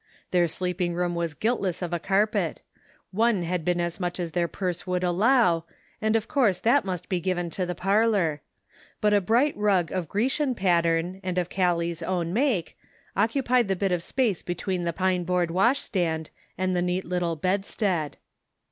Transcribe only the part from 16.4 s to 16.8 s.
and